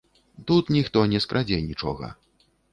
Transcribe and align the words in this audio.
Тут 0.51 0.71
ніхто 0.77 1.05
не 1.13 1.21
скрадзе 1.27 1.63
нічога. 1.69 2.13